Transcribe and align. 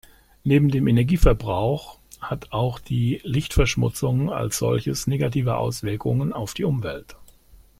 Neben 0.43 0.69
dem 0.69 0.87
Energieverbrauch 0.87 1.99
hat 2.21 2.51
auch 2.53 2.79
die 2.79 3.21
Lichtverschmutzung 3.23 4.31
als 4.31 4.57
solches 4.57 5.05
negative 5.05 5.57
Auswirkungen 5.57 6.33
auf 6.33 6.55
die 6.55 6.63
Umwelt. 6.63 7.17